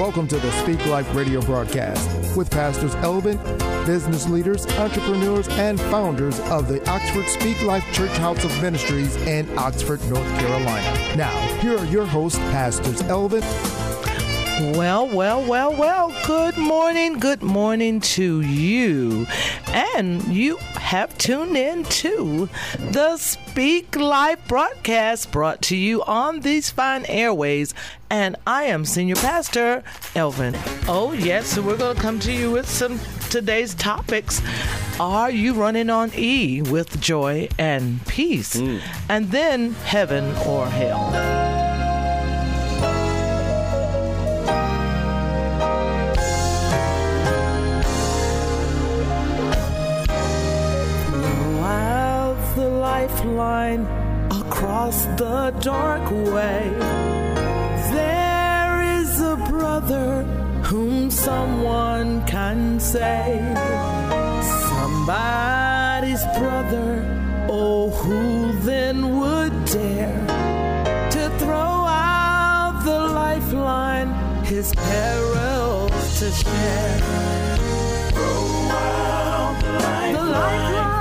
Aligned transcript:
welcome 0.00 0.26
to 0.26 0.38
the 0.38 0.50
Speak 0.52 0.86
Life 0.86 1.14
radio 1.14 1.42
broadcast 1.42 2.34
with 2.34 2.50
Pastors 2.50 2.94
Elvin, 3.04 3.36
business 3.84 4.26
leaders, 4.26 4.66
entrepreneurs, 4.78 5.46
and 5.48 5.78
founders 5.78 6.40
of 6.48 6.68
the 6.68 6.80
Oxford 6.88 7.28
Speak 7.28 7.60
Life 7.64 7.84
Church 7.92 8.10
House 8.12 8.42
of 8.42 8.62
Ministries 8.62 9.14
in 9.26 9.46
Oxford, 9.58 10.02
North 10.08 10.26
Carolina. 10.38 11.16
Now, 11.16 11.38
here 11.58 11.76
are 11.76 11.84
your 11.84 12.06
hosts, 12.06 12.38
Pastors 12.38 13.02
Elvin. 13.02 13.42
Well, 14.60 15.08
well, 15.08 15.42
well, 15.42 15.74
well, 15.74 16.14
good 16.26 16.58
morning, 16.58 17.18
good 17.18 17.42
morning 17.42 17.98
to 18.00 18.42
you. 18.42 19.26
And 19.68 20.22
you 20.24 20.58
have 20.74 21.16
tuned 21.16 21.56
in 21.56 21.84
to 21.84 22.46
the 22.78 23.16
Speak 23.16 23.96
Life 23.96 24.46
broadcast 24.46 25.32
brought 25.32 25.62
to 25.62 25.76
you 25.76 26.02
on 26.02 26.40
these 26.40 26.70
fine 26.70 27.06
airways. 27.06 27.72
And 28.10 28.36
I 28.46 28.64
am 28.64 28.84
Senior 28.84 29.14
Pastor 29.14 29.82
Elvin. 30.14 30.54
Oh, 30.86 31.12
yes, 31.12 31.46
so 31.46 31.62
we're 31.62 31.78
going 31.78 31.96
to 31.96 32.02
come 32.02 32.18
to 32.20 32.32
you 32.32 32.50
with 32.50 32.68
some 32.68 33.00
today's 33.30 33.74
topics. 33.74 34.42
Are 35.00 35.30
you 35.30 35.54
running 35.54 35.88
on 35.88 36.10
E 36.14 36.60
with 36.60 37.00
joy 37.00 37.48
and 37.58 38.06
peace? 38.06 38.56
Mm. 38.56 38.82
And 39.08 39.30
then 39.30 39.72
heaven 39.72 40.36
or 40.46 40.66
hell? 40.66 41.49
Lifeline 53.10 53.86
across 54.30 55.04
the 55.18 55.54
dark 55.60 56.10
way. 56.10 56.70
There 57.92 59.00
is 59.00 59.20
a 59.20 59.36
brother 59.48 60.22
whom 60.64 61.10
someone 61.10 62.24
can 62.26 62.78
save. 62.78 63.58
Somebody's 64.68 66.24
brother, 66.38 67.46
oh, 67.48 67.90
who 67.90 68.52
then 68.60 69.18
would 69.18 69.64
dare 69.64 70.26
to 71.10 71.30
throw 71.38 71.74
out 71.86 72.82
the 72.84 72.98
lifeline, 72.98 74.10
his 74.44 74.72
perils 74.72 76.18
to 76.20 76.30
share? 76.30 76.98
Throw 78.12 78.68
out 78.70 79.62
the 79.62 79.72
lifeline. 79.72 80.12
The 80.12 80.22
lifeline. 80.22 80.99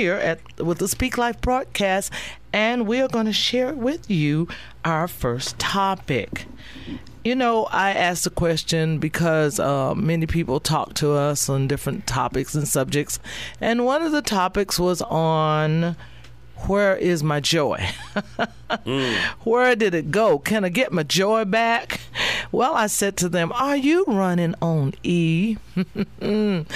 Here 0.00 0.14
at 0.14 0.40
with 0.58 0.78
the 0.78 0.88
Speak 0.88 1.18
Life 1.18 1.42
broadcast, 1.42 2.10
and 2.54 2.86
we 2.86 3.02
are 3.02 3.08
going 3.08 3.26
to 3.26 3.34
share 3.34 3.74
with 3.74 4.10
you 4.10 4.48
our 4.82 5.06
first 5.06 5.58
topic. 5.58 6.46
You 7.22 7.34
know, 7.34 7.64
I 7.66 7.90
asked 7.90 8.24
the 8.24 8.30
question 8.30 8.98
because 8.98 9.60
uh, 9.60 9.94
many 9.94 10.24
people 10.24 10.58
talk 10.58 10.94
to 10.94 11.12
us 11.12 11.50
on 11.50 11.68
different 11.68 12.06
topics 12.06 12.54
and 12.54 12.66
subjects, 12.66 13.18
and 13.60 13.84
one 13.84 14.00
of 14.00 14.12
the 14.12 14.22
topics 14.22 14.78
was 14.78 15.02
on 15.02 15.96
where 16.68 16.96
is 16.96 17.22
my 17.22 17.40
joy? 17.40 17.88
mm. 18.70 19.16
Where 19.44 19.74
did 19.74 19.94
it 19.94 20.10
go? 20.10 20.38
Can 20.38 20.64
I 20.64 20.68
get 20.68 20.92
my 20.92 21.02
joy 21.02 21.44
back? 21.44 22.00
Well, 22.52 22.74
I 22.74 22.86
said 22.86 23.16
to 23.18 23.28
them, 23.28 23.52
Are 23.52 23.76
you 23.76 24.04
running 24.06 24.54
on 24.60 24.94
E? 25.02 25.56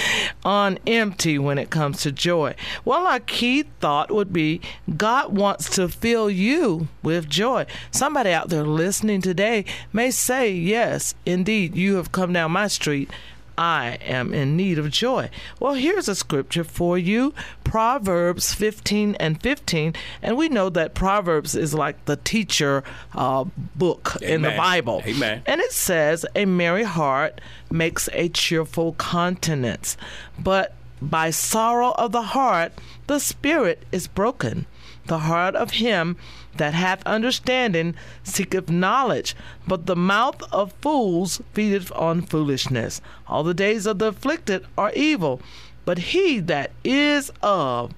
on 0.45 0.79
empty 0.87 1.39
when 1.39 1.59
it 1.59 1.71
comes 1.71 2.03
to 2.03 2.13
joy? 2.13 2.55
Well, 2.85 3.07
our 3.07 3.21
key 3.21 3.65
thought 3.81 4.11
would 4.11 4.33
be 4.33 4.61
God 4.97 5.37
wants 5.37 5.69
to 5.77 5.89
fill 5.89 6.31
you 6.31 6.89
with 7.03 7.29
joy. 7.29 7.67
Somebody 7.91 8.31
out 8.31 8.49
there 8.49 8.65
listening 8.65 9.21
today 9.21 9.65
may 9.93 10.11
say, 10.11 10.53
Yes, 10.53 11.15
indeed, 11.27 11.77
you 11.77 11.97
have 11.97 12.13
come 12.13 12.33
down 12.33 12.53
my 12.53 12.69
street 12.69 13.11
I 13.57 13.99
am 14.03 14.35
in 14.35 14.57
need 14.57 14.79
of 14.79 14.91
joy. 14.91 15.31
Well, 15.61 15.75
here's 15.75 16.09
a 16.09 16.15
scripture 16.15 16.65
for 16.65 16.99
you 16.99 17.33
Proverbs 17.63 18.55
15 18.55 19.17
and 19.17 19.41
15. 19.43 19.95
And 20.23 20.37
we 20.37 20.49
know 20.49 20.69
that 20.71 20.95
Proverbs 20.95 21.55
is 21.55 21.75
like 21.75 22.05
the 22.05 22.17
teacher 22.17 22.83
uh, 23.15 23.45
book 23.75 24.17
Amen. 24.23 24.35
in 24.35 24.43
the 24.43 24.51
Bible. 24.51 25.03
Amen. 25.07 25.43
And 25.47 25.61
it 25.61 25.73
says, 25.73 26.27
A 26.35 26.45
merry 26.45 26.85
heart 26.85 27.41
makes 27.71 28.09
a 28.13 28.29
cheerful 28.29 28.95
countenance, 28.95 29.97
but 30.39 30.75
by 31.01 31.31
sorrow 31.31 31.93
of 31.93 32.13
the 32.13 32.23
heart, 32.23 32.73
the 33.07 33.19
spirit 33.19 33.85
is 33.93 34.07
broken. 34.07 34.67
The 35.07 35.19
heart 35.19 35.55
of 35.55 35.73
him 35.73 36.17
that 36.57 36.75
hath 36.75 37.03
understanding 37.07 37.95
seeketh 38.23 38.71
knowledge, 38.71 39.35
but 39.67 39.87
the 39.87 39.97
mouth 39.97 40.43
of 40.53 40.73
fools 40.81 41.41
feedeth 41.53 41.91
on 41.93 42.23
foolishness. 42.23 43.01
All 43.27 43.43
the 43.43 43.55
days 43.55 43.87
of 43.87 43.99
the 43.99 44.07
afflicted 44.07 44.67
are 44.77 44.93
evil, 44.95 45.41
but 45.85 45.99
he 45.99 46.41
that 46.41 46.73
is 46.83 47.31
of 47.43 47.93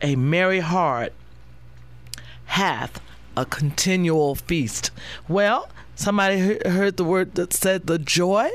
a 0.00 0.16
merry 0.16 0.60
heart 0.60 1.12
hath 2.46 3.00
a 3.36 3.44
continual 3.44 4.34
feast. 4.34 4.90
Well, 5.28 5.68
somebody 5.94 6.58
heard 6.66 6.96
the 6.96 7.04
word 7.04 7.34
that 7.34 7.52
said 7.52 7.86
the 7.86 7.98
joy 7.98 8.50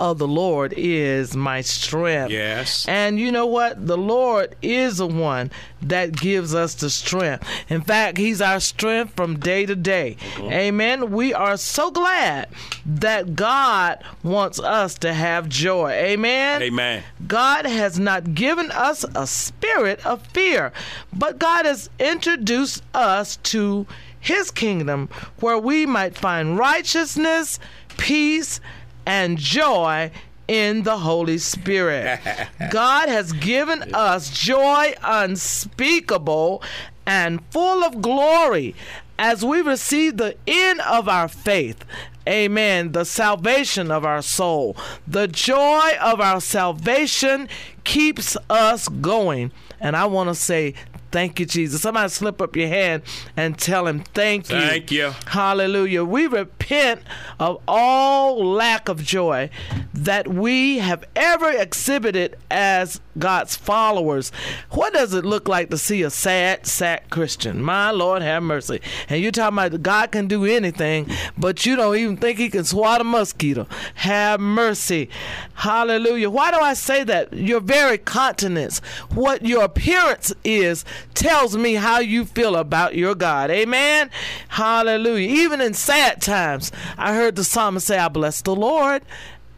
of 0.00 0.18
the 0.18 0.28
Lord 0.28 0.74
is 0.76 1.34
my 1.36 1.60
strength. 1.60 2.30
Yes. 2.30 2.86
And 2.88 3.18
you 3.18 3.32
know 3.32 3.46
what? 3.46 3.86
The 3.86 3.96
Lord 3.96 4.56
is 4.62 4.98
the 4.98 5.06
one 5.06 5.50
that 5.82 6.12
gives 6.12 6.54
us 6.54 6.74
the 6.74 6.90
strength. 6.90 7.46
In 7.68 7.80
fact, 7.80 8.18
He's 8.18 8.40
our 8.40 8.60
strength 8.60 9.14
from 9.14 9.38
day 9.38 9.66
to 9.66 9.74
day. 9.74 10.16
Mm-hmm. 10.34 10.52
Amen. 10.52 11.10
We 11.10 11.34
are 11.34 11.56
so 11.56 11.90
glad 11.90 12.48
that 12.86 13.34
God 13.34 14.02
wants 14.22 14.58
us 14.60 14.94
to 14.98 15.12
have 15.12 15.48
joy. 15.48 15.90
Amen. 15.90 16.62
Amen. 16.62 17.02
God 17.26 17.66
has 17.66 17.98
not 17.98 18.34
given 18.34 18.70
us 18.70 19.04
a 19.14 19.26
spirit 19.26 20.04
of 20.06 20.26
fear, 20.28 20.72
but 21.12 21.38
God 21.38 21.64
has 21.64 21.90
introduced 21.98 22.82
us 22.94 23.36
to 23.36 23.86
His 24.20 24.50
kingdom 24.50 25.08
where 25.40 25.58
we 25.58 25.86
might 25.86 26.16
find 26.16 26.58
righteousness, 26.58 27.58
peace, 27.96 28.60
and 29.08 29.38
joy 29.38 30.10
in 30.46 30.82
the 30.82 30.98
Holy 30.98 31.38
Spirit. 31.38 32.20
God 32.70 33.08
has 33.08 33.32
given 33.32 33.94
us 33.94 34.30
joy 34.30 34.94
unspeakable 35.02 36.62
and 37.06 37.42
full 37.50 37.82
of 37.82 38.02
glory 38.02 38.74
as 39.18 39.44
we 39.44 39.62
receive 39.62 40.18
the 40.18 40.36
end 40.46 40.80
of 40.82 41.08
our 41.08 41.26
faith. 41.26 41.84
Amen. 42.28 42.92
The 42.92 43.04
salvation 43.04 43.90
of 43.90 44.04
our 44.04 44.20
soul. 44.20 44.76
The 45.06 45.26
joy 45.26 45.92
of 46.00 46.20
our 46.20 46.42
salvation 46.42 47.48
keeps 47.84 48.36
us 48.50 48.88
going. 48.88 49.50
And 49.80 49.96
I 49.96 50.04
want 50.04 50.28
to 50.28 50.34
say 50.34 50.74
Thank 51.10 51.40
you, 51.40 51.46
Jesus. 51.46 51.80
Somebody 51.80 52.08
slip 52.10 52.42
up 52.42 52.54
your 52.54 52.68
hand 52.68 53.02
and 53.36 53.58
tell 53.58 53.86
him 53.86 54.00
thank 54.14 54.50
you. 54.50 54.60
Thank 54.60 54.90
you. 54.90 55.12
Hallelujah. 55.26 56.04
We 56.04 56.26
repent 56.26 57.00
of 57.40 57.62
all 57.66 58.44
lack 58.44 58.88
of 58.88 59.02
joy 59.02 59.50
that 59.94 60.28
we 60.28 60.78
have 60.78 61.04
ever 61.16 61.50
exhibited 61.50 62.36
as 62.50 63.00
God's 63.18 63.56
followers. 63.56 64.30
What 64.70 64.92
does 64.92 65.14
it 65.14 65.24
look 65.24 65.48
like 65.48 65.70
to 65.70 65.78
see 65.78 66.02
a 66.02 66.10
sad, 66.10 66.66
sad 66.66 67.08
Christian? 67.10 67.62
My 67.62 67.90
Lord, 67.90 68.22
have 68.22 68.42
mercy. 68.42 68.80
And 69.08 69.22
you're 69.22 69.32
talking 69.32 69.58
about 69.58 69.82
God 69.82 70.12
can 70.12 70.28
do 70.28 70.44
anything, 70.44 71.10
but 71.36 71.64
you 71.66 71.74
don't 71.74 71.96
even 71.96 72.16
think 72.16 72.38
He 72.38 72.50
can 72.50 72.64
swat 72.64 73.00
a 73.00 73.04
mosquito. 73.04 73.66
Have 73.94 74.40
mercy. 74.40 75.08
Hallelujah. 75.54 76.30
Why 76.30 76.50
do 76.50 76.58
I 76.58 76.74
say 76.74 77.02
that? 77.04 77.32
Your 77.32 77.60
very 77.60 77.98
countenance, 77.98 78.80
what 79.10 79.44
your 79.44 79.64
appearance 79.64 80.32
is, 80.44 80.84
tells 81.14 81.56
me 81.56 81.74
how 81.74 81.98
you 81.98 82.24
feel 82.24 82.56
about 82.56 82.94
your 82.94 83.14
God. 83.14 83.50
Amen. 83.50 84.10
Hallelujah. 84.48 85.28
Even 85.28 85.60
in 85.60 85.74
sad 85.74 86.22
times, 86.22 86.72
I 86.96 87.14
heard 87.14 87.36
the 87.36 87.44
psalmist 87.44 87.86
say, 87.86 87.98
I 87.98 88.08
bless 88.08 88.42
the 88.42 88.54
Lord 88.54 89.02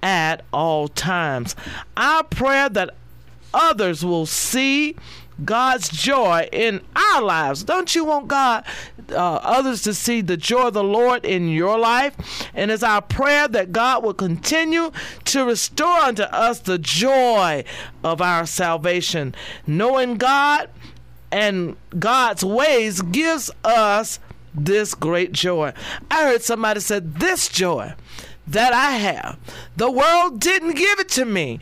at 0.03 0.43
all 0.53 0.89
times. 0.89 1.57
Our 1.97 2.25
prayer 2.25 2.69
that 2.71 2.91
others 3.53 4.05
will 4.05 4.27
see 4.27 4.97
God's 5.45 5.89
joy 5.89 6.49
in 6.53 6.81
our 6.95 7.23
lives. 7.23 7.65
Don't 7.65 7.95
you 7.95 8.05
want 8.05 8.29
God, 8.29 8.65
uh, 9.11 9.15
others 9.43 9.83
to 9.83 9.95
see 9.95 10.21
the 10.21 10.37
joy 10.37 10.69
of 10.69 10.75
the 10.75 10.85
Lord 10.85 11.25
in 11.25 11.49
your 11.49 11.79
life? 11.79 12.15
And 12.55 12.71
it's 12.71 12.83
our 12.83 13.03
prayer 13.03 13.49
that 13.49 13.73
God 13.73 14.05
will 14.05 14.15
continue 14.15 14.91
to 15.27 15.45
restore 15.45 15.99
unto 15.99 16.23
us 16.25 16.61
the 16.61 16.79
joy 16.79 17.65
of 18.05 18.21
our 18.21 18.47
salvation. 18.47 19.35
Knowing 19.67 20.17
God 20.17 20.69
and 21.33 21.77
God's 21.99 22.45
ways 22.45 23.03
gives 23.03 23.51
us 23.65 24.19
this 24.55 24.95
great 24.95 25.33
joy. 25.33 25.73
I 26.11 26.25
heard 26.25 26.43
somebody 26.43 26.81
said, 26.81 27.17
This 27.17 27.49
joy 27.49 27.95
that 28.47 28.73
I 28.73 28.93
have, 28.93 29.39
the 29.77 29.91
world 29.91 30.41
didn't 30.41 30.75
give 30.75 30.99
it 30.99 31.09
to 31.11 31.25
me, 31.25 31.61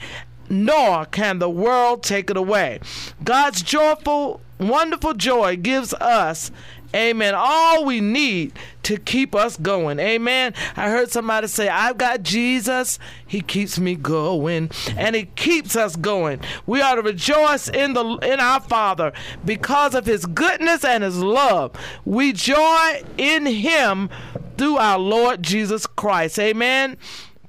nor 0.49 1.05
can 1.05 1.39
the 1.39 1.51
world 1.51 2.03
take 2.03 2.31
it 2.31 2.37
away. 2.37 2.81
God's 3.23 3.63
joyful, 3.63 4.41
wonderful 4.59 5.15
joy 5.15 5.57
gives 5.57 5.93
us 5.95 6.51
Amen. 6.95 7.35
All 7.37 7.85
we 7.85 8.01
need 8.01 8.53
to 8.85 8.97
keep 8.97 9.35
us 9.35 9.57
going. 9.59 9.99
Amen. 9.99 10.55
I 10.77 10.89
heard 10.89 11.11
somebody 11.11 11.47
say, 11.47 11.69
I've 11.69 11.99
got 11.99 12.23
Jesus. 12.23 12.99
He 13.27 13.43
keeps 13.43 13.79
me 13.79 13.95
going. 13.95 14.71
And 14.97 15.15
he 15.15 15.27
keeps 15.37 15.77
us 15.77 15.97
going. 15.97 16.41
We 16.67 16.81
ought 16.81 16.95
to 16.95 17.03
rejoice 17.03 17.69
in 17.69 17.93
the 17.93 18.05
in 18.23 18.41
our 18.41 18.61
Father 18.61 19.13
because 19.45 19.95
of 19.95 20.07
his 20.07 20.25
goodness 20.25 20.85
and 20.85 21.05
his 21.05 21.19
love. 21.19 21.73
We 22.07 22.33
joy 22.33 23.03
in 23.19 23.45
him 23.45 24.09
through 24.57 24.79
our 24.79 24.99
Lord 24.99 25.43
Jesus 25.43 25.87
Christ. 25.87 26.39
Amen 26.39 26.97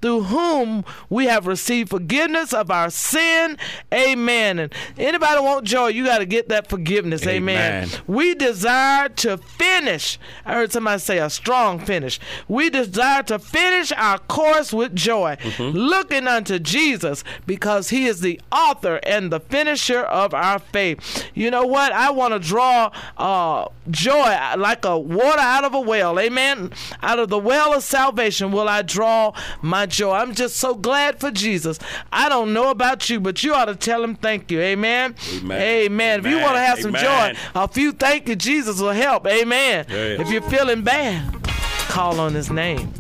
through 0.01 0.24
whom 0.24 0.86
we 1.10 1.25
have 1.25 1.48
received 1.48 1.90
forgiveness 1.90 2.54
of 2.54 2.72
our 2.72 2.90
sin. 2.90 3.57
Amen. 3.94 4.60
And 4.60 4.74
anybody 4.98 5.42
want 5.42 5.66
joy, 5.66 5.88
you 5.88 6.06
got 6.06 6.19
to 6.19 6.25
get 6.25 6.50
that 6.50 6.69
forgiveness. 6.69 7.25
Amen. 7.28 7.84
Amen. 7.84 8.01
We 8.07 8.36
desire 8.36 9.10
to 9.10 9.38
finish. 9.38 10.18
I 10.46 10.54
heard 10.54 10.72
somebody 10.72 11.00
say 11.00 11.19
a 11.19 11.30
strong 11.30 11.80
finish. 11.80 12.19
We 12.48 12.69
desire 12.69 13.24
to 13.24 13.40
finish 13.40 13.92
our 13.94 14.19
course 14.19 14.72
with 14.74 14.96
joy, 14.96 15.38
mm-hmm. 15.40 15.78
looking 15.78 16.28
unto 16.28 16.60
Jesus 16.60 17.24
because 17.46 17.90
he 17.90 18.06
is 18.06 18.22
the 18.22 18.40
author 18.51 19.00
and 19.04 19.31
the 19.31 19.40
finisher 19.40 20.01
of 20.01 20.34
our 20.34 20.60
faith. 20.60 21.25
You 21.34 21.51
know 21.51 21.66
what? 21.66 21.92
I 21.92 22.12
want 22.12 22.34
to 22.34 22.40
draw 22.40 22.92
uh, 23.18 23.68
joy 23.90 24.38
like 24.57 24.86
a 24.86 24.98
water 24.98 25.40
out 25.40 25.63
of 25.63 25.74
a 25.74 25.80
well. 25.80 26.19
Amen. 26.19 26.72
Out 27.01 27.19
of 27.19 27.30
the 27.30 27.40
well 27.40 27.74
of 27.74 27.84
salvation 27.84 28.51
will 28.51 28.69
I 28.69 28.81
draw 28.81 29.34
my 29.62 29.86
joy. 29.89 30.13
I'm 30.13 30.33
just 30.33 30.57
so 30.57 30.75
glad 30.75 31.19
for 31.19 31.31
Jesus. 31.31 31.80
I 32.12 32.30
don't 32.30 32.53
know 32.53 32.69
about 32.69 33.09
you, 33.09 33.19
but 33.19 33.44
you 33.44 33.53
ought 33.53 33.65
to 33.65 33.75
tell 33.75 34.03
him 34.03 34.15
thank 34.15 34.51
you. 34.51 34.59
Amen. 34.62 35.15
Amen. 35.36 35.62
Amen. 35.62 36.19
If 36.19 36.25
you 36.27 36.39
want 36.39 36.53
to 36.56 36.59
have 36.59 36.80
some 36.80 36.94
joy, 36.94 37.33
a 37.56 37.68
few 37.68 37.91
thank 37.91 38.27
you, 38.27 38.36
Jesus 38.36 38.80
will 38.80 38.91
help. 38.91 39.27
Amen. 39.27 39.86
If 39.89 40.30
you're 40.30 40.41
feeling 40.44 40.83
bad, 40.83 41.44
call 41.89 42.19
on 42.19 42.33
his 42.33 42.50
name. 42.50 42.94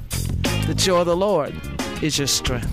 The 0.67 0.73
joy 0.75 0.99
of 0.99 1.07
the 1.07 1.15
Lord 1.15 1.55
is 2.01 2.17
your 2.17 2.27
strength. 2.27 2.67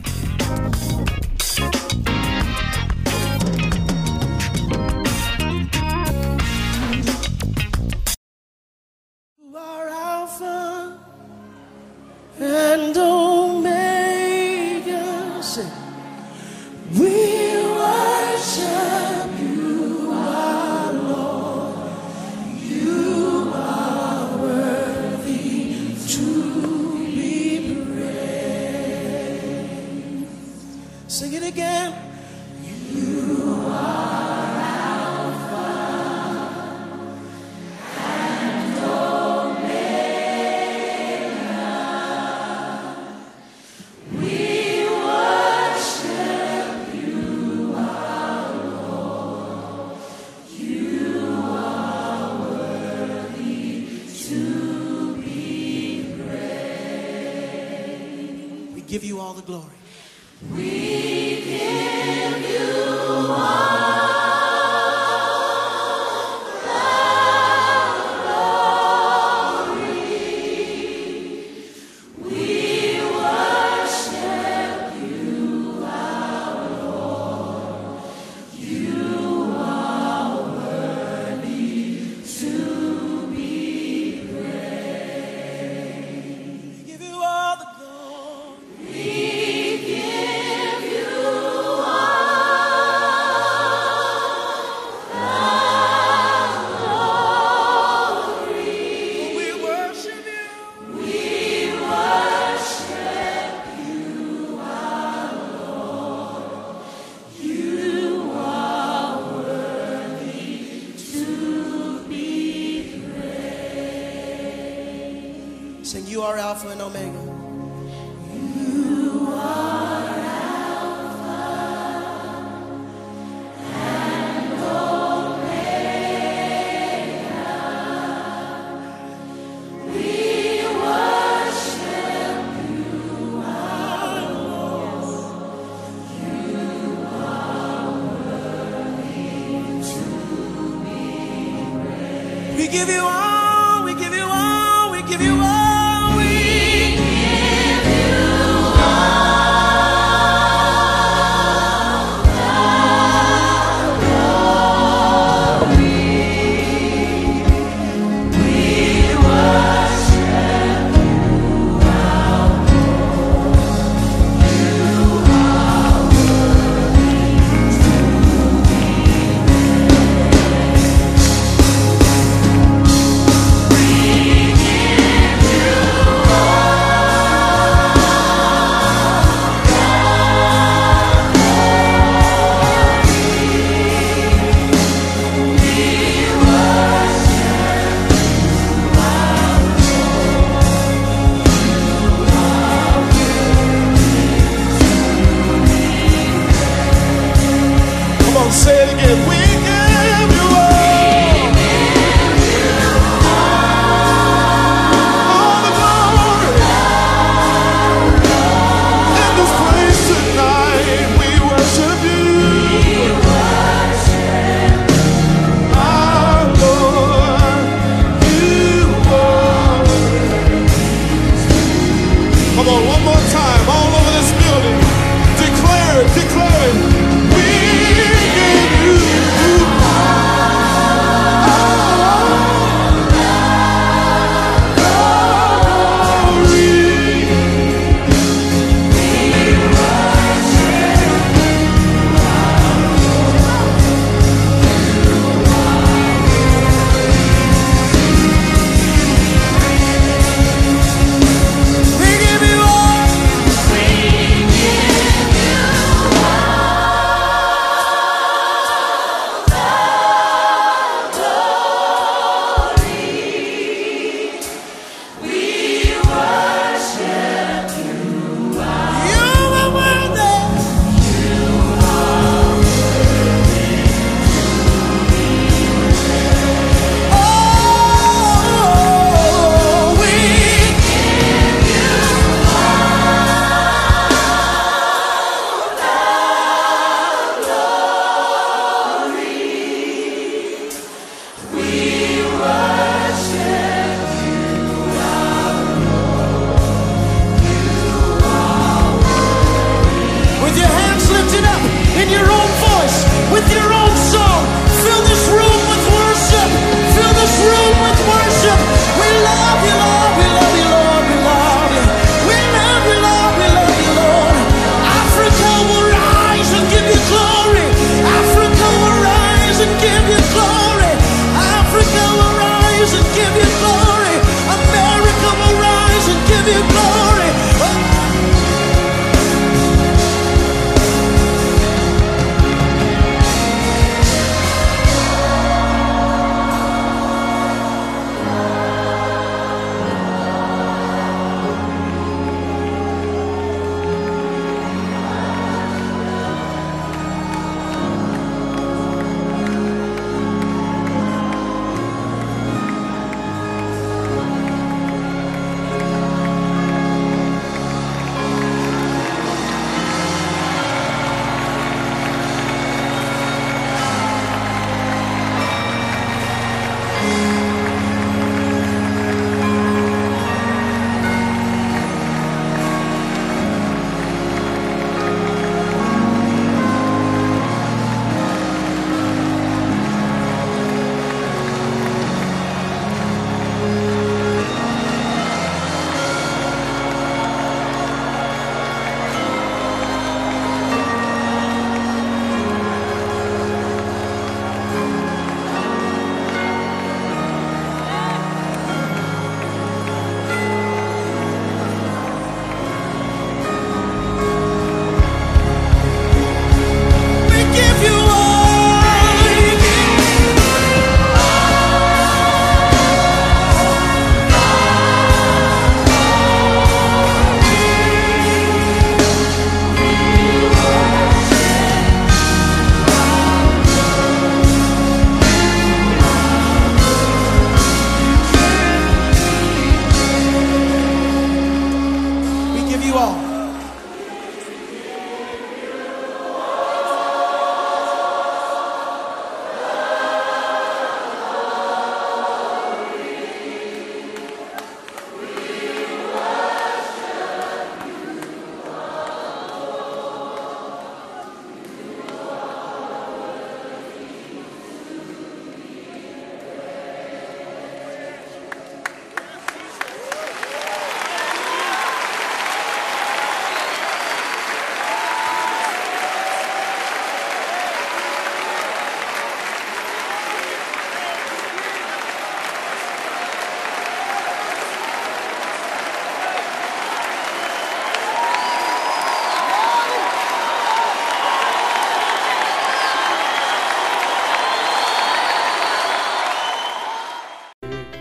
all 59.26 59.34
the 59.34 59.42
glory. 59.42 59.75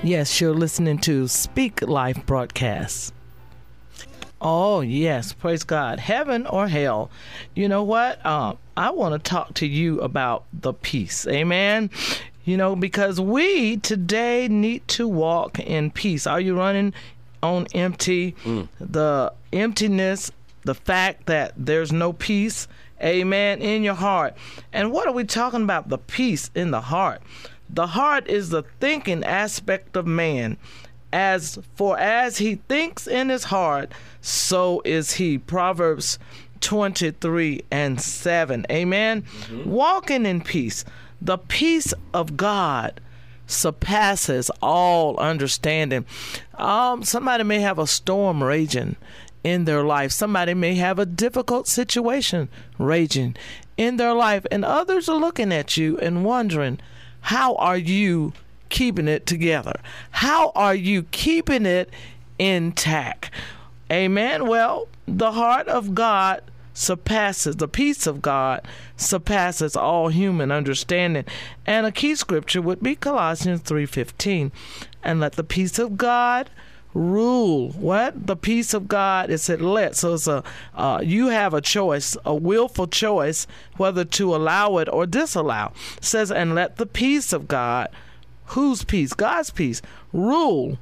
Yes, 0.05 0.39
you're 0.39 0.53
listening 0.53 0.99
to 0.99 1.27
Speak 1.27 1.81
Life 1.81 2.27
broadcast. 2.27 3.11
Oh, 4.39 4.81
yes, 4.81 5.33
praise 5.33 5.63
God. 5.63 5.99
Heaven 5.99 6.45
or 6.45 6.67
hell. 6.67 7.09
You 7.55 7.67
know 7.67 7.81
what? 7.81 8.23
Um, 8.23 8.59
I 8.77 8.91
want 8.91 9.13
to 9.13 9.29
talk 9.29 9.55
to 9.55 9.65
you 9.65 9.99
about 10.01 10.43
the 10.53 10.73
peace. 10.73 11.25
Amen. 11.25 11.89
You 12.43 12.55
know, 12.55 12.75
because 12.75 13.19
we 13.19 13.77
today 13.77 14.47
need 14.47 14.87
to 14.89 15.07
walk 15.07 15.57
in 15.57 15.89
peace. 15.89 16.27
Are 16.27 16.39
you 16.39 16.55
running 16.55 16.93
on 17.41 17.65
empty? 17.73 18.35
The 18.79 19.33
emptiness, 19.51 20.31
the 20.65 20.75
fact 20.75 21.25
that 21.25 21.53
there's 21.57 21.91
no 21.91 22.13
peace, 22.13 22.67
amen, 23.01 23.59
in 23.59 23.81
your 23.81 23.95
heart. 23.95 24.35
And 24.71 24.91
what 24.91 25.07
are 25.07 25.13
we 25.13 25.23
talking 25.23 25.63
about? 25.63 25.89
The 25.89 25.97
peace 25.97 26.51
in 26.53 26.69
the 26.69 26.81
heart. 26.81 27.23
The 27.69 27.87
heart 27.87 28.27
is 28.27 28.49
the 28.49 28.63
thinking 28.79 29.23
aspect 29.23 29.95
of 29.95 30.05
man. 30.07 30.57
As 31.11 31.59
for 31.75 31.97
as 31.97 32.39
he 32.39 32.55
thinks 32.67 33.07
in 33.07 33.29
his 33.29 33.45
heart, 33.45 33.91
so 34.21 34.81
is 34.83 35.13
he. 35.13 35.37
Proverbs 35.37 36.19
23 36.61 37.63
and 37.71 38.01
7. 38.01 38.65
Amen. 38.69 39.23
Walking 39.65 40.25
in 40.25 40.41
peace. 40.41 40.83
The 41.21 41.37
peace 41.37 41.93
of 42.13 42.35
God 42.35 42.99
surpasses 43.47 44.49
all 44.61 45.17
understanding. 45.17 46.05
Um, 46.55 47.03
somebody 47.03 47.43
may 47.43 47.59
have 47.59 47.79
a 47.79 47.87
storm 47.87 48.43
raging 48.43 48.95
in 49.43 49.65
their 49.65 49.83
life. 49.83 50.11
Somebody 50.11 50.53
may 50.53 50.75
have 50.75 50.97
a 50.97 51.05
difficult 51.05 51.67
situation 51.67 52.49
raging 52.79 53.35
in 53.77 53.97
their 53.97 54.13
life, 54.13 54.45
and 54.51 54.65
others 54.65 55.07
are 55.07 55.19
looking 55.19 55.53
at 55.53 55.77
you 55.77 55.97
and 55.99 56.25
wondering, 56.25 56.79
how 57.25 57.55
are 57.55 57.77
you 57.77 58.33
keeping 58.69 59.07
it 59.07 59.25
together? 59.25 59.79
How 60.11 60.51
are 60.53 60.75
you 60.75 61.03
keeping 61.09 61.65
it 61.65 61.89
intact? 62.37 63.31
Amen. 63.91 64.47
Well, 64.47 64.87
the 65.07 65.31
heart 65.31 65.67
of 65.67 65.95
God 65.95 66.43
surpasses 66.75 67.55
the 67.55 67.67
peace 67.67 68.05
of 68.05 68.21
God 68.21 68.61
surpasses 68.95 69.75
all 69.75 70.09
human 70.09 70.51
understanding. 70.51 71.25
And 71.65 71.87
a 71.87 71.91
key 71.91 72.13
scripture 72.13 72.61
would 72.61 72.83
be 72.83 72.95
Colossians 72.95 73.61
3:15. 73.61 74.51
And 75.03 75.19
let 75.19 75.33
the 75.33 75.43
peace 75.43 75.79
of 75.79 75.97
God 75.97 76.51
rule. 76.95 77.71
What? 77.71 78.25
The 78.25 78.37
peace 78.37 78.73
of 78.73 78.87
god 78.87 79.29
is 79.29 79.43
said 79.43 79.61
let. 79.61 79.95
So 79.95 80.15
it's 80.15 80.27
a 80.27 80.43
uh, 80.73 81.01
you 81.03 81.27
have 81.27 81.53
a 81.53 81.61
choice 81.61 82.17
a 82.25 82.33
willful 82.33 82.87
choice 82.87 83.45
whether 83.77 84.05
to 84.05 84.35
allow 84.35 84.77
it 84.77 84.89
or 84.91 85.05
disallow. 85.05 85.73
It 85.97 86.05
says 86.05 86.31
and 86.31 86.55
let 86.55 86.77
the 86.77 86.85
peace 86.87 87.33
of 87.33 87.47
god 87.47 87.89
whose 88.47 88.83
peace? 88.83 89.13
God's 89.13 89.49
peace 89.49 89.81
rule. 90.13 90.77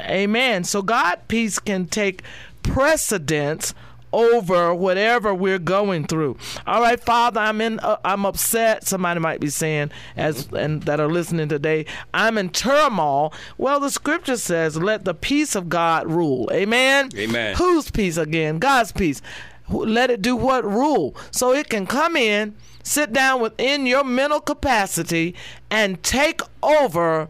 Amen. 0.00 0.64
So 0.64 0.82
god 0.82 1.20
peace 1.28 1.58
can 1.58 1.86
take 1.86 2.22
precedence 2.62 3.74
over 4.12 4.74
whatever 4.74 5.34
we're 5.34 5.58
going 5.58 6.06
through. 6.06 6.36
All 6.66 6.80
right, 6.80 6.98
Father, 7.00 7.40
I'm 7.40 7.60
in. 7.60 7.80
Uh, 7.80 7.96
I'm 8.04 8.24
upset. 8.24 8.86
Somebody 8.86 9.20
might 9.20 9.40
be 9.40 9.48
saying, 9.48 9.90
as 10.16 10.48
and 10.52 10.82
that 10.84 11.00
are 11.00 11.08
listening 11.08 11.48
today, 11.48 11.86
I'm 12.14 12.38
in 12.38 12.50
turmoil. 12.50 13.32
Well, 13.58 13.80
the 13.80 13.90
Scripture 13.90 14.36
says, 14.36 14.76
"Let 14.76 15.04
the 15.04 15.14
peace 15.14 15.54
of 15.54 15.68
God 15.68 16.06
rule." 16.10 16.48
Amen. 16.52 17.10
Amen. 17.16 17.56
Whose 17.56 17.90
peace 17.90 18.16
again? 18.16 18.58
God's 18.58 18.92
peace. 18.92 19.20
Let 19.68 20.10
it 20.10 20.22
do 20.22 20.36
what 20.36 20.64
rule, 20.64 21.16
so 21.32 21.52
it 21.52 21.68
can 21.68 21.86
come 21.86 22.16
in, 22.16 22.54
sit 22.84 23.12
down 23.12 23.40
within 23.40 23.84
your 23.84 24.04
mental 24.04 24.40
capacity, 24.40 25.34
and 25.70 26.00
take 26.04 26.40
over 26.62 27.28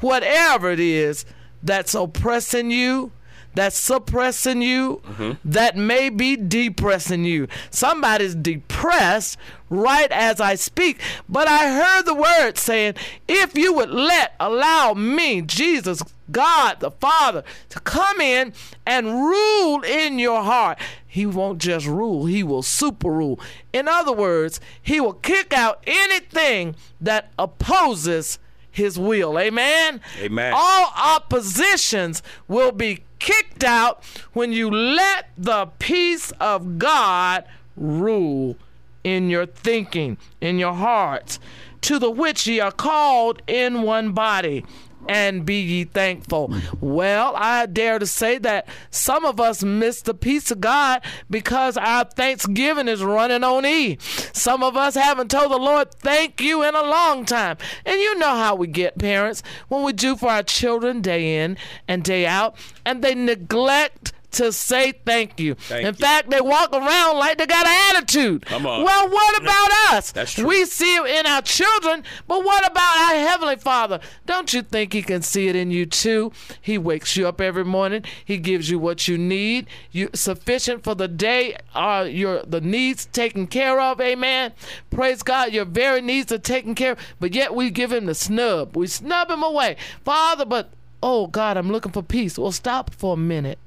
whatever 0.00 0.70
it 0.70 0.80
is 0.80 1.24
that's 1.62 1.94
oppressing 1.94 2.70
you, 2.70 3.12
that's 3.54 3.76
suppressing 3.76 4.62
you, 4.62 5.02
mm-hmm. 5.04 5.32
that 5.44 5.76
may 5.76 6.08
be 6.08 6.36
depressing 6.36 7.24
you. 7.24 7.48
Somebody's 7.70 8.34
depressed 8.34 9.36
right 9.68 10.10
as 10.12 10.40
I 10.40 10.54
speak. 10.54 11.00
But 11.28 11.48
I 11.48 11.68
heard 11.68 12.06
the 12.06 12.14
word 12.14 12.58
saying, 12.58 12.94
if 13.28 13.56
you 13.56 13.74
would 13.74 13.90
let, 13.90 14.34
allow 14.38 14.94
me, 14.94 15.42
Jesus, 15.42 16.02
God 16.30 16.80
the 16.80 16.90
Father, 16.90 17.42
to 17.70 17.80
come 17.80 18.20
in 18.20 18.52
and 18.86 19.06
rule 19.06 19.82
in 19.82 20.18
your 20.18 20.42
heart. 20.42 20.78
He 21.06 21.26
won't 21.26 21.58
just 21.58 21.86
rule, 21.86 22.26
he 22.26 22.44
will 22.44 22.62
super 22.62 23.10
rule. 23.10 23.40
In 23.72 23.88
other 23.88 24.12
words, 24.12 24.60
he 24.80 25.00
will 25.00 25.14
kick 25.14 25.52
out 25.52 25.82
anything 25.86 26.76
that 27.00 27.32
opposes 27.36 28.38
his 28.70 28.96
will. 28.96 29.38
Amen. 29.38 30.00
Amen. 30.20 30.52
All 30.54 30.92
oppositions 30.96 32.22
will 32.46 32.70
be 32.70 33.00
kicked 33.20 33.62
out 33.62 34.02
when 34.32 34.52
you 34.52 34.70
let 34.70 35.28
the 35.38 35.66
peace 35.78 36.32
of 36.40 36.78
God 36.78 37.44
rule 37.76 38.56
in 39.04 39.30
your 39.30 39.46
thinking, 39.46 40.18
in 40.40 40.58
your 40.58 40.74
hearts, 40.74 41.38
to 41.82 41.98
the 41.98 42.10
which 42.10 42.46
ye 42.46 42.60
are 42.60 42.72
called 42.72 43.42
in 43.46 43.82
one 43.82 44.12
body. 44.12 44.64
And 45.08 45.44
be 45.44 45.60
ye 45.60 45.84
thankful. 45.84 46.54
Well, 46.80 47.34
I 47.36 47.66
dare 47.66 47.98
to 47.98 48.06
say 48.06 48.38
that 48.38 48.68
some 48.90 49.24
of 49.24 49.40
us 49.40 49.62
miss 49.62 50.02
the 50.02 50.14
peace 50.14 50.50
of 50.50 50.60
God 50.60 51.02
because 51.28 51.76
our 51.76 52.04
thanksgiving 52.04 52.88
is 52.88 53.02
running 53.02 53.42
on 53.42 53.66
E. 53.66 53.98
Some 54.32 54.62
of 54.62 54.76
us 54.76 54.94
haven't 54.94 55.30
told 55.30 55.52
the 55.52 55.56
Lord 55.56 55.92
thank 55.94 56.40
you 56.40 56.62
in 56.62 56.74
a 56.74 56.82
long 56.82 57.24
time. 57.24 57.56
And 57.84 58.00
you 58.00 58.18
know 58.18 58.36
how 58.36 58.54
we 58.54 58.66
get 58.66 58.98
parents 58.98 59.42
when 59.68 59.82
we 59.82 59.92
do 59.92 60.16
for 60.16 60.28
our 60.28 60.42
children 60.42 61.00
day 61.00 61.42
in 61.42 61.56
and 61.88 62.04
day 62.04 62.26
out, 62.26 62.54
and 62.84 63.02
they 63.02 63.14
neglect 63.14 64.12
to 64.32 64.52
say 64.52 64.92
thank 64.92 65.40
you. 65.40 65.54
Thank 65.54 65.80
in 65.80 65.86
you. 65.86 65.92
fact, 65.92 66.30
they 66.30 66.40
walk 66.40 66.72
around 66.72 67.18
like 67.18 67.38
they 67.38 67.46
got 67.46 67.66
an 67.66 67.96
attitude. 67.96 68.46
Come 68.46 68.66
on. 68.66 68.84
Well, 68.84 69.08
what 69.08 69.42
about 69.42 69.70
us? 69.92 70.12
That's 70.12 70.34
true. 70.34 70.46
We 70.46 70.64
see 70.64 70.96
it 70.96 71.06
in 71.06 71.26
our 71.26 71.42
children, 71.42 72.04
but 72.26 72.44
what 72.44 72.70
about 72.70 72.96
our 72.98 73.14
Heavenly 73.14 73.56
Father? 73.56 74.00
Don't 74.26 74.52
you 74.52 74.62
think 74.62 74.92
He 74.92 75.02
can 75.02 75.22
see 75.22 75.48
it 75.48 75.56
in 75.56 75.70
you 75.70 75.86
too? 75.86 76.32
He 76.60 76.78
wakes 76.78 77.16
you 77.16 77.26
up 77.26 77.40
every 77.40 77.64
morning. 77.64 78.04
He 78.24 78.38
gives 78.38 78.70
you 78.70 78.78
what 78.78 79.08
you 79.08 79.18
need. 79.18 79.66
You 79.90 80.10
sufficient 80.14 80.84
for 80.84 80.94
the 80.94 81.08
day. 81.08 81.56
Are 81.74 82.06
your 82.06 82.42
the 82.42 82.60
needs 82.60 83.06
taken 83.06 83.46
care 83.46 83.80
of? 83.80 84.00
Amen. 84.00 84.52
Praise 84.90 85.22
God. 85.22 85.52
Your 85.52 85.64
very 85.64 86.00
needs 86.00 86.32
are 86.32 86.38
taken 86.38 86.74
care 86.74 86.92
of. 86.92 86.98
But 87.18 87.34
yet 87.34 87.54
we 87.54 87.70
give 87.70 87.92
Him 87.92 88.06
the 88.06 88.14
snub. 88.14 88.76
We 88.76 88.86
snub 88.86 89.30
Him 89.30 89.42
away, 89.42 89.76
Father. 90.04 90.44
But 90.44 90.70
oh 91.02 91.26
God, 91.26 91.56
I'm 91.56 91.70
looking 91.70 91.92
for 91.92 92.02
peace. 92.02 92.38
Well, 92.38 92.52
stop 92.52 92.92
for 92.94 93.14
a 93.14 93.16
minute 93.16 93.58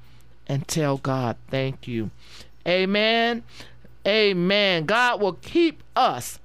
and 0.48 0.68
tell 0.68 0.98
God 0.98 1.38
thank 1.50 1.88
you. 1.88 2.12
Amen. 2.68 3.44
Amen. 4.06 4.86
God 4.86 5.22
will 5.22 5.34
keep 5.34 5.84
us 5.96 6.40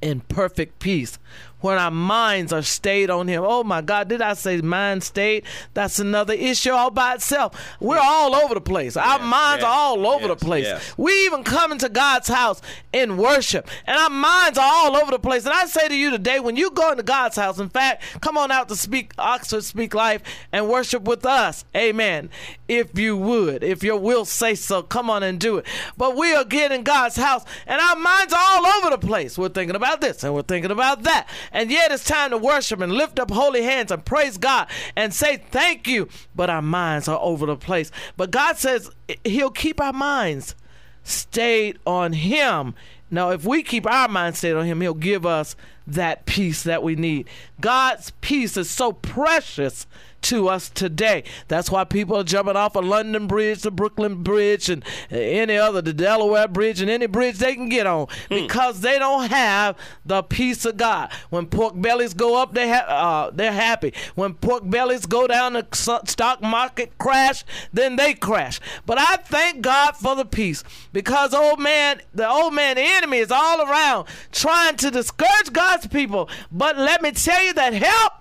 in 0.00 0.20
perfect 0.20 0.78
peace 0.78 1.18
when 1.60 1.78
our 1.78 1.90
minds 1.90 2.52
are 2.52 2.62
stayed 2.62 3.10
on 3.10 3.28
him. 3.28 3.42
Oh 3.44 3.64
my 3.64 3.80
God, 3.80 4.08
did 4.08 4.22
I 4.22 4.34
say 4.34 4.60
mind 4.60 5.02
stayed? 5.02 5.44
That's 5.74 5.98
another 5.98 6.34
issue 6.34 6.70
all 6.70 6.90
by 6.90 7.14
itself. 7.14 7.60
We're 7.80 7.98
all 7.98 8.34
over 8.34 8.54
the 8.54 8.60
place. 8.60 8.96
Our 8.96 9.18
minds 9.18 9.62
yes, 9.62 9.70
are 9.70 9.74
all 9.74 10.06
over 10.06 10.28
the 10.28 10.36
place. 10.36 10.64
yes. 10.64 10.94
We 10.96 11.12
even 11.26 11.44
come 11.44 11.72
into 11.72 11.88
God's 11.88 12.28
house 12.28 12.60
in 12.92 13.16
worship, 13.16 13.68
and 13.86 13.98
our 13.98 14.10
minds 14.10 14.58
are 14.58 14.70
all 14.70 14.96
over 14.96 15.10
the 15.10 15.18
place. 15.18 15.44
And 15.44 15.54
I 15.54 15.66
say 15.66 15.88
to 15.88 15.96
you 15.96 16.10
today, 16.10 16.40
when 16.40 16.56
you 16.56 16.70
go 16.70 16.90
into 16.90 17.02
God's 17.02 17.36
house, 17.36 17.58
in 17.58 17.68
fact, 17.68 18.02
come 18.20 18.38
on 18.38 18.50
out 18.50 18.68
to 18.68 18.76
speak 18.76 19.12
Oxford 19.18 19.64
Speak 19.64 19.94
Life 19.94 20.22
and 20.52 20.68
worship 20.68 21.02
with 21.02 21.24
us. 21.26 21.64
Amen. 21.76 22.30
If 22.68 22.98
you 22.98 23.16
would, 23.16 23.62
if 23.64 23.82
your 23.82 23.98
will 23.98 24.24
say 24.24 24.54
so, 24.54 24.82
come 24.82 25.10
on 25.10 25.22
and 25.22 25.40
do 25.40 25.58
it. 25.58 25.66
But 25.96 26.16
we 26.16 26.34
are 26.34 26.44
getting 26.44 26.78
in 26.78 26.84
God's 26.84 27.16
house, 27.16 27.44
and 27.66 27.80
our 27.80 27.96
minds 27.96 28.32
are 28.32 28.40
all 28.40 28.66
over 28.66 28.90
the 28.90 28.98
place. 28.98 29.36
We're 29.38 29.48
thinking 29.48 29.76
about 29.76 30.00
this 30.00 30.22
and 30.22 30.34
we're 30.34 30.42
thinking 30.42 30.70
about 30.70 31.02
that. 31.04 31.28
And 31.52 31.70
yet 31.70 31.90
it's 31.90 32.04
time 32.04 32.30
to 32.30 32.38
worship 32.38 32.80
and 32.80 32.92
lift 32.92 33.18
up 33.18 33.30
holy 33.30 33.62
hands 33.62 33.90
and 33.90 34.04
praise 34.04 34.38
God 34.38 34.68
and 34.96 35.12
say 35.12 35.36
thank 35.36 35.86
you. 35.86 36.08
But 36.34 36.50
our 36.50 36.62
minds 36.62 37.08
are 37.08 37.18
over 37.20 37.46
the 37.46 37.56
place. 37.56 37.90
But 38.16 38.30
God 38.30 38.58
says 38.58 38.90
He'll 39.24 39.50
keep 39.50 39.80
our 39.80 39.92
minds 39.92 40.54
stayed 41.02 41.78
on 41.86 42.12
Him. 42.12 42.74
Now, 43.10 43.30
if 43.30 43.44
we 43.44 43.62
keep 43.62 43.86
our 43.86 44.08
mind 44.08 44.36
stayed 44.36 44.54
on 44.54 44.66
Him, 44.66 44.80
He'll 44.80 44.94
give 44.94 45.24
us 45.24 45.56
that 45.88 46.26
peace 46.26 46.62
that 46.62 46.82
we 46.82 46.94
need. 46.94 47.28
God's 47.60 48.12
peace 48.20 48.56
is 48.56 48.70
so 48.70 48.92
precious 48.92 49.86
to 50.20 50.48
us 50.48 50.68
today. 50.68 51.24
That's 51.48 51.70
why 51.70 51.84
people 51.84 52.16
are 52.16 52.24
jumping 52.24 52.56
off 52.56 52.76
of 52.76 52.84
London 52.84 53.26
Bridge, 53.26 53.62
the 53.62 53.70
Brooklyn 53.70 54.22
Bridge, 54.22 54.68
and 54.68 54.84
any 55.10 55.56
other, 55.56 55.80
the 55.80 55.92
Delaware 55.92 56.48
Bridge, 56.48 56.80
and 56.80 56.90
any 56.90 57.06
bridge 57.06 57.38
they 57.38 57.54
can 57.54 57.68
get 57.68 57.86
on 57.86 58.08
because 58.28 58.80
they 58.80 58.98
don't 58.98 59.30
have 59.30 59.76
the 60.04 60.22
peace 60.22 60.64
of 60.64 60.76
God. 60.76 61.12
When 61.30 61.46
pork 61.46 61.80
bellies 61.80 62.14
go 62.14 62.40
up, 62.40 62.52
they 62.52 62.68
ha- 62.68 62.86
uh, 63.28 63.30
they're 63.32 63.52
happy. 63.52 63.94
When 64.14 64.34
pork 64.34 64.68
bellies 64.68 65.06
go 65.06 65.26
down, 65.26 65.52
the 65.52 65.66
stock 65.72 66.42
market 66.42 66.98
crash, 66.98 67.44
then 67.72 67.96
they 67.96 68.14
crash. 68.14 68.60
But 68.86 68.98
I 68.98 69.16
thank 69.16 69.62
God 69.62 69.96
for 69.96 70.16
the 70.16 70.24
peace 70.24 70.64
because 70.92 71.32
old 71.32 71.60
man, 71.60 72.00
the 72.12 72.28
old 72.28 72.54
man, 72.54 72.76
the 72.76 72.82
enemy 72.82 73.18
is 73.18 73.30
all 73.30 73.62
around 73.62 74.08
trying 74.32 74.76
to 74.76 74.90
discourage 74.90 75.52
God's 75.52 75.77
people. 75.86 76.28
But 76.50 76.76
let 76.76 77.02
me 77.02 77.12
tell 77.12 77.42
you 77.42 77.52
that 77.54 77.74
help 77.74 78.12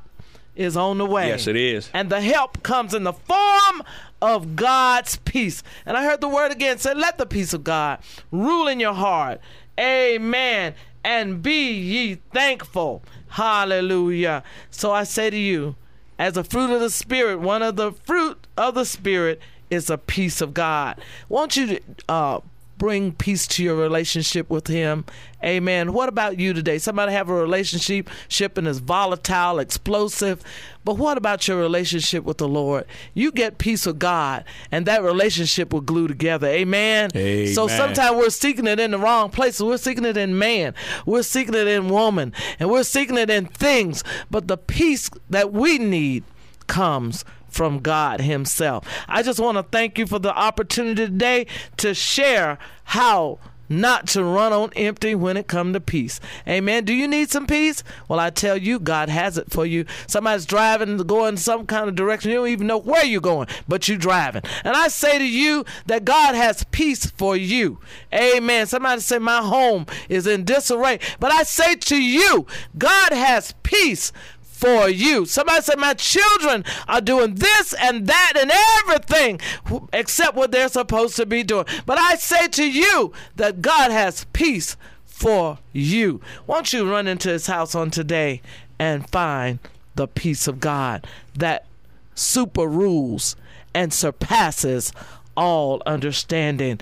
is 0.56 0.76
on 0.76 0.98
the 0.98 1.06
way. 1.06 1.28
Yes, 1.28 1.48
it 1.48 1.56
is. 1.56 1.89
And 1.93 2.10
the 2.10 2.22
help 2.22 2.63
comes 2.63 2.93
in 2.93 3.04
the 3.04 3.13
form 3.13 3.84
of 4.22 4.56
God's 4.56 5.17
peace. 5.17 5.63
And 5.86 5.96
I 5.96 6.04
heard 6.04 6.22
the 6.22 6.28
word 6.28 6.52
again 6.52 6.78
say, 6.80 6.93
Let 6.93 7.17
the 7.17 7.26
peace 7.26 7.54
of 7.54 7.63
God 7.63 8.00
rule 8.32 8.67
in 8.67 8.80
your 8.80 8.93
heart. 8.93 9.39
Amen. 9.80 10.74
And 11.04 11.41
be 11.41 11.72
ye 11.72 12.15
thankful. 12.34 13.04
Hallelujah. 13.30 14.43
So 14.72 14.91
I 14.91 15.04
say 15.04 15.30
to 15.30 15.38
you, 15.38 15.76
as 16.20 16.36
a 16.36 16.43
fruit 16.43 16.72
of 16.72 16.82
the 16.82 16.89
Spirit, 16.89 17.39
one 17.39 17.62
of 17.62 17.76
the 17.76 17.91
fruit 17.91 18.48
of 18.58 18.74
the 18.74 18.86
Spirit 18.86 19.39
is 19.70 19.89
a 19.89 19.98
peace 19.98 20.41
of 20.41 20.54
God. 20.54 21.00
Won't 21.30 21.56
you 21.56 21.80
uh, 22.10 22.39
bring 22.78 23.12
peace 23.12 23.48
to 23.48 23.63
your 23.63 23.76
relationship 23.76 24.50
with 24.50 24.68
Him? 24.68 25.06
Amen. 25.44 25.94
What 25.94 26.10
about 26.10 26.40
you 26.40 26.54
today? 26.54 26.78
Somebody 26.78 27.12
have 27.12 27.30
a 27.30 27.34
relationship 27.34 28.10
ship 28.28 28.58
and 28.58 28.68
is 28.68 28.80
volatile, 28.80 29.60
explosive. 29.60 30.44
But 30.84 30.98
what 30.98 31.18
about 31.18 31.48
your 31.48 31.58
relationship 31.58 32.24
with 32.24 32.38
the 32.38 32.48
Lord? 32.48 32.86
You 33.13 33.32
get 33.32 33.58
peace 33.58 33.86
with 33.86 34.00
God, 34.00 34.46
and 34.72 34.86
that 34.86 35.04
relationship 35.04 35.74
will 35.74 35.82
glue 35.82 36.08
together. 36.08 36.48
Amen. 36.48 37.12
Amen. 37.16 37.54
So 37.54 37.68
sometimes 37.68 38.18
we're 38.18 38.30
seeking 38.30 38.68
it 38.68 38.80
in 38.80 38.92
the 38.92 39.00
wrong 39.00 39.30
places. 39.30 39.63
We're 39.63 39.78
seeking 39.78 40.06
it 40.06 40.18
in 40.18 40.38
man. 40.38 40.74
We're 41.06 41.24
seeking 41.24 41.56
it 41.56 41.68
in 41.68 41.90
woman, 41.90 42.34
and 42.60 42.70
we're 42.70 42.84
seeking 42.84 43.18
it 43.18 43.30
in 43.30 43.46
things. 43.46 44.04
But 44.32 44.48
the 44.48 44.58
peace 44.58 45.10
that 45.30 45.52
we 45.52 45.78
need 45.78 46.24
comes 46.68 47.24
from 47.50 47.80
God 47.80 48.22
Himself. 48.22 48.88
I 49.08 49.24
just 49.24 49.40
want 49.40 49.58
to 49.58 49.64
thank 49.64 49.98
you 49.98 50.08
for 50.08 50.20
the 50.20 50.36
opportunity 50.36 51.06
today 51.06 51.48
to 51.78 51.94
share 51.94 52.58
how 52.86 53.40
not 53.70 54.08
to 54.08 54.24
run 54.24 54.54
on 54.54 54.72
empty 54.76 55.16
when 55.16 55.38
it 55.38 55.48
come 55.48 55.74
to 55.74 55.80
peace. 55.80 56.20
Amen. 56.48 56.86
Do 56.86 56.94
you 56.94 57.08
need 57.08 57.30
some 57.30 57.48
peace? 57.48 57.84
Well, 58.08 58.20
I 58.20 58.30
tell 58.30 58.58
you, 58.58 58.80
God 58.80 59.10
has 59.10 59.38
it 59.38 59.52
for 59.52 59.66
you. 59.66 59.86
Somebody's 60.08 60.46
driving, 60.46 60.98
going 60.98 61.38
some 61.38 61.66
kind 61.66 61.90
of 61.90 61.96
direction. 61.96 62.32
You 62.32 62.38
don't 62.38 62.48
even 62.48 62.68
know 62.68 62.78
where 62.78 63.06
you're 63.06 63.22
going, 63.22 63.48
but 63.68 63.88
you're 63.88 63.98
driving. 63.98 64.44
And 64.64 64.76
I 64.76 64.88
say 64.88 65.18
to 65.18 65.28
you 65.28 65.66
that 65.88 66.06
God 66.06 66.36
has 66.36 66.64
peace 66.72 67.06
for 67.06 67.36
you. 67.36 67.80
Amen. 68.14 68.68
Somebody 68.68 69.02
say 69.02 69.20
my 69.20 69.42
home 69.42 69.86
is 70.10 70.28
in 70.28 70.44
disarray, 70.44 71.00
but 71.20 71.32
I 71.32 71.44
say 71.44 71.76
to 71.76 72.02
you, 72.02 72.46
God 72.78 73.12
has 73.12 73.54
peace 73.64 74.12
for 74.58 74.89
you. 74.89 75.26
Somebody 75.26 75.62
said, 75.62 75.78
My 75.78 75.93
children 75.93 76.65
are 76.88 77.00
doing 77.00 77.36
this 77.36 77.74
and 77.80 78.08
that 78.08 78.34
and 78.36 78.52
everything 78.80 79.39
except 79.93 80.36
what 80.36 80.52
they're 80.52 80.67
supposed 80.67 81.15
to 81.17 81.28
be 81.28 81.43
doing. 81.43 81.65
But 81.86 82.00
I 82.00 82.15
say 82.15 82.48
to 82.48 82.70
you 82.70 83.13
that 83.36 83.62
God 83.62 83.91
has 83.91 84.26
peace 84.34 84.76
for 85.06 85.60
you. 85.74 86.22
Won't 86.48 86.74
you 86.74 86.89
run 86.89 87.08
into 87.08 87.30
his 87.30 87.46
house 87.46 87.76
on 87.76 87.91
today 87.91 88.41
and 88.80 89.08
find 89.10 89.60
the 89.96 90.08
peace 90.08 90.48
of 90.48 90.60
God 90.60 91.06
that 91.36 91.67
super 92.15 92.67
rules 92.67 93.36
and 93.76 93.93
surpasses 93.93 94.91
all 95.36 95.84
understanding? 95.86 96.80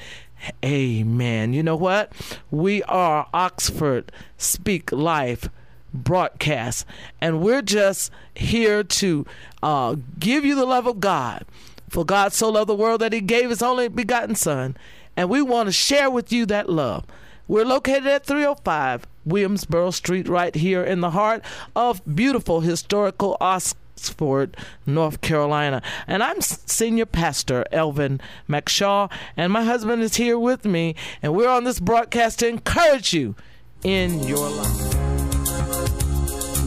Amen. 0.63 1.51
You 1.51 1.63
know 1.63 1.75
what? 1.75 2.13
We 2.51 2.83
are 2.83 3.27
Oxford 3.33 4.13
Speak 4.38 4.93
Life 4.93 5.49
broadcast, 5.95 6.86
and 7.21 7.41
we're 7.41 7.62
just 7.62 8.12
here 8.36 8.84
to 8.84 9.25
uh, 9.63 9.95
give 10.19 10.45
you 10.45 10.55
the 10.55 10.65
love 10.65 10.88
of 10.88 10.99
God. 10.99 11.45
For 11.89 12.05
God 12.05 12.34
so 12.34 12.49
loved 12.49 12.69
the 12.69 12.75
world 12.75 13.01
that 13.01 13.13
He 13.13 13.21
gave 13.21 13.49
His 13.49 13.62
only 13.62 13.88
begotten 13.88 14.36
Son, 14.36 14.75
and 15.15 15.29
we 15.29 15.41
want 15.41 15.67
to 15.67 15.73
share 15.73 16.10
with 16.10 16.31
you 16.31 16.45
that 16.47 16.69
love. 16.69 17.05
We're 17.47 17.65
located 17.65 18.08
at 18.08 18.25
305 18.25 19.05
Williamsboro 19.25 19.91
Street, 19.91 20.27
right 20.27 20.53
here 20.55 20.84
in 20.84 21.01
the 21.01 21.12
heart 21.12 21.43
of 21.75 22.01
beautiful 22.15 22.62
historical 22.62 23.38
Oxford, 23.39 24.58
North 24.86 25.21
Carolina. 25.21 25.81
And 26.08 26.23
I'm 26.23 26.41
Senior 26.41 27.05
Pastor 27.05 27.65
Elvin 27.71 28.19
McShaw, 28.49 29.12
and 29.38 29.53
my 29.53 29.63
husband 29.63 30.01
is 30.01 30.15
here 30.15 30.39
with 30.39 30.65
me, 30.65 30.95
and 31.21 31.36
we're 31.36 31.49
on 31.49 31.63
this 31.63 31.79
broadcast 31.79 32.39
to 32.39 32.47
encourage 32.47 33.13
you 33.13 33.36
in 33.84 34.19
your 34.23 34.49
life. 34.49 34.94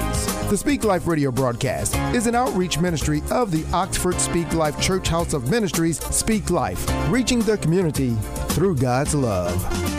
The 0.48 0.56
Speak 0.56 0.84
Life 0.84 1.06
radio 1.06 1.30
broadcast 1.30 1.96
is 2.14 2.26
an 2.26 2.34
outreach 2.34 2.78
ministry 2.78 3.22
of 3.30 3.50
the 3.50 3.64
Oxford 3.74 4.20
Speak 4.20 4.54
Life 4.54 4.80
Church 4.80 5.08
House 5.08 5.32
of 5.32 5.50
Ministries, 5.50 5.98
Speak 6.14 6.50
Life, 6.50 6.86
reaching 7.10 7.40
the 7.40 7.58
community 7.58 8.16
through 8.50 8.76
God's 8.76 9.14
love. 9.14 9.95